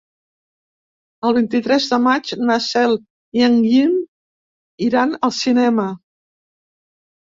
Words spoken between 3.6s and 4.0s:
Guim